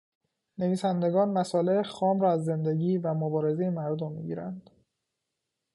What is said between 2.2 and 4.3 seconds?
را از زندگی و مبارزهٔ مردم